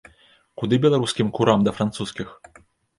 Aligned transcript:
Куды 0.61 0.79
беларускім 0.87 1.31
курам 1.37 1.59
да 1.71 1.77
французскіх! 1.79 2.37